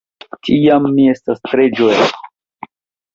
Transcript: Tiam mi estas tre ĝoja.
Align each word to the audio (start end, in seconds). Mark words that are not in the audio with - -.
Tiam 0.45 0.87
mi 0.95 1.05
estas 1.11 1.43
tre 1.51 1.65
ĝoja. 1.81 2.07